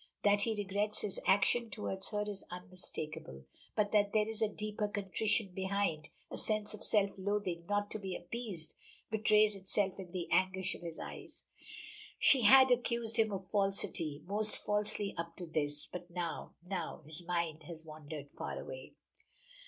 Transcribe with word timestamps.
That 0.23 0.41
he 0.41 0.55
regrets 0.55 1.01
his 1.01 1.19
action 1.27 1.69
toward 1.69 2.03
her 2.09 2.27
is 2.27 2.43
unmistakable, 2.49 3.45
but 3.75 3.91
that 3.91 4.13
there 4.13 4.27
is 4.27 4.41
a 4.41 4.47
deeper 4.49 4.87
contrition 4.87 5.49
behind 5.49 6.09
a 6.31 6.39
sense 6.39 6.73
of 6.73 6.83
self 6.83 7.19
loathing 7.19 7.67
not 7.69 7.91
to 7.91 7.99
be 7.99 8.15
appeased 8.15 8.73
betrays 9.11 9.55
itself 9.55 9.99
in 9.99 10.11
the 10.11 10.27
anguish 10.31 10.73
of 10.73 10.81
his 10.81 10.97
eyes. 10.97 11.43
She 12.17 12.41
had 12.41 12.71
accused 12.71 13.17
him 13.17 13.31
of 13.31 13.51
falsity, 13.51 14.23
most 14.25 14.65
falsely 14.65 15.13
up 15.19 15.35
to 15.35 15.45
this, 15.45 15.85
but 15.85 16.09
now 16.09 16.55
now 16.65 17.03
His 17.05 17.23
mind 17.23 17.61
has 17.67 17.85
wandered 17.85 18.31
far 18.31 18.59
away. 18.59 18.93